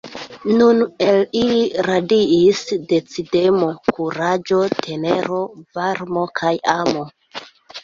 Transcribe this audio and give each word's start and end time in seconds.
Nun 0.59 0.77
el 1.07 1.19
ili 1.41 1.59
radiis 1.87 2.63
decidemo, 2.93 3.69
kuraĝo, 3.93 4.65
tenero, 4.81 5.45
varmo 5.81 6.27
kaj 6.43 6.57
amo. 6.81 7.09